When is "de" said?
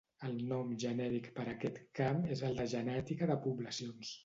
2.63-2.67, 3.35-3.39